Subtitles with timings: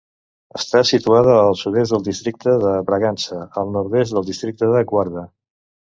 [0.59, 5.29] Està situada al sud-est del districte de Bragança i el nord-est del districte de Guarda.